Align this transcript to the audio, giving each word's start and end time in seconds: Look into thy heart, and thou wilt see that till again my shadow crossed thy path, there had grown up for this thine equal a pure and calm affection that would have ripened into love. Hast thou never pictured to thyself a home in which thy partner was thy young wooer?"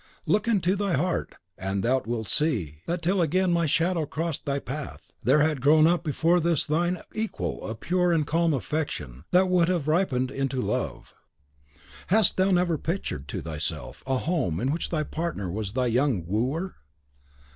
Look 0.25 0.47
into 0.47 0.75
thy 0.75 0.93
heart, 0.97 1.35
and 1.59 1.83
thou 1.83 2.01
wilt 2.03 2.27
see 2.27 2.81
that 2.87 3.03
till 3.03 3.21
again 3.21 3.53
my 3.53 3.67
shadow 3.67 4.07
crossed 4.07 4.45
thy 4.47 4.57
path, 4.57 5.11
there 5.21 5.41
had 5.43 5.61
grown 5.61 5.85
up 5.85 6.11
for 6.11 6.39
this 6.39 6.65
thine 6.65 7.03
equal 7.13 7.63
a 7.69 7.75
pure 7.75 8.11
and 8.11 8.25
calm 8.25 8.51
affection 8.51 9.25
that 9.29 9.47
would 9.47 9.67
have 9.67 9.87
ripened 9.87 10.31
into 10.31 10.59
love. 10.59 11.13
Hast 12.07 12.35
thou 12.37 12.49
never 12.49 12.79
pictured 12.79 13.27
to 13.27 13.43
thyself 13.43 14.01
a 14.07 14.17
home 14.17 14.59
in 14.59 14.71
which 14.71 14.89
thy 14.89 15.03
partner 15.03 15.51
was 15.51 15.73
thy 15.73 15.85
young 15.85 16.25
wooer?" 16.25 16.77